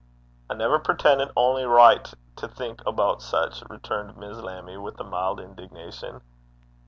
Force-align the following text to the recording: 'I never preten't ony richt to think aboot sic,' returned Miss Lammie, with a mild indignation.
'I 0.49 0.55
never 0.55 0.79
preten't 0.79 1.31
ony 1.37 1.63
richt 1.63 2.15
to 2.37 2.47
think 2.47 2.81
aboot 2.87 3.21
sic,' 3.21 3.61
returned 3.69 4.17
Miss 4.17 4.35
Lammie, 4.37 4.77
with 4.81 4.99
a 4.99 5.03
mild 5.03 5.39
indignation. 5.39 6.21